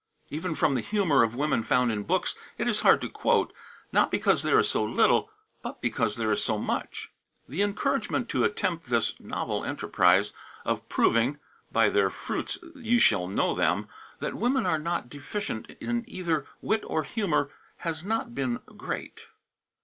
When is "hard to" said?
2.79-3.07